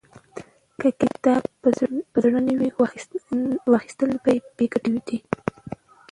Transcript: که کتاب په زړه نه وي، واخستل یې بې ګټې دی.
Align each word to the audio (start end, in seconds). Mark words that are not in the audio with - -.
که 0.79 0.89
کتاب 1.01 1.43
په 2.15 2.19
زړه 2.23 2.39
نه 2.47 2.53
وي، 2.59 2.69
واخستل 3.71 4.09
یې 4.13 4.39
بې 4.55 4.65
ګټې 4.73 4.97
دی. 5.07 5.17